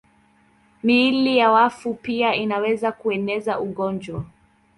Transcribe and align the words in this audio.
Miili 0.83 1.37
ya 1.37 1.51
wafu 1.51 1.93
pia 1.93 2.35
inaweza 2.35 2.91
kueneza 2.91 3.59
ugonjwa. 3.59 4.25